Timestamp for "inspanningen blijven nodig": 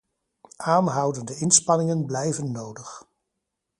1.39-3.07